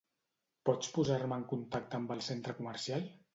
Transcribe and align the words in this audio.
Pots 0.69 0.89
posar-me 0.95 1.37
en 1.41 1.43
contacte 1.51 1.99
amb 2.01 2.15
el 2.17 2.25
centre 2.29 2.57
comercial? 2.63 3.07